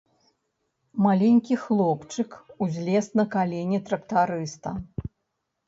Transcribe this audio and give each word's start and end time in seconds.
Маленькі 1.05 1.57
хлопчык 1.65 2.29
узлез 2.67 3.05
на 3.21 3.27
калені 3.39 3.83
трактарыста. 3.93 4.69